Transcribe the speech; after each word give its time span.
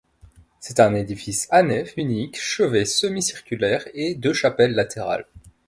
C'est 0.59 0.79
un 0.79 0.95
édifice 0.95 1.47
à 1.51 1.61
nef 1.61 1.95
unique, 1.95 2.35
chevet 2.35 2.85
semi-circulaire, 2.85 3.83
et 3.93 4.15
deux 4.15 4.33
chapelles 4.33 4.73
latérales. 4.73 5.27